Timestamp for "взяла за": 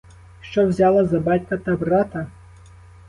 0.67-1.19